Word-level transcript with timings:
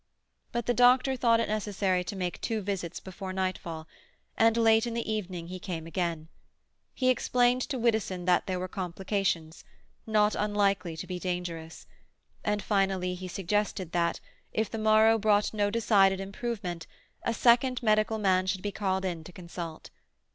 But 0.51 0.65
the 0.65 0.73
doctor 0.73 1.15
thought 1.15 1.39
it 1.39 1.47
necessary 1.47 2.03
to 2.05 2.15
make 2.15 2.41
two 2.41 2.61
visits 2.63 2.99
before 2.99 3.31
nightfall, 3.31 3.87
and 4.35 4.57
late 4.57 4.87
in 4.87 4.95
the 4.95 5.07
evening 5.07 5.49
he 5.49 5.59
came 5.59 5.85
again. 5.85 6.27
He 6.95 7.09
explained 7.09 7.61
to 7.69 7.77
Widdowson 7.77 8.25
that 8.25 8.47
there 8.47 8.59
were 8.59 8.67
complications, 8.67 9.63
not 10.07 10.33
unlikely 10.33 10.97
to 10.97 11.05
be 11.05 11.19
dangerous, 11.19 11.85
and 12.43 12.63
finally 12.63 13.13
he 13.13 13.27
suggested 13.27 13.91
that, 13.91 14.19
if 14.51 14.71
the 14.71 14.79
morrow 14.79 15.19
brought 15.19 15.53
no 15.53 15.69
decided 15.69 16.19
improvement, 16.19 16.87
a 17.21 17.31
second 17.31 17.83
medical 17.83 18.17
man 18.17 18.47
should 18.47 18.63
be 18.63 18.71
called 18.71 19.05
in 19.05 19.23
to 19.23 19.31
consult. 19.31 19.91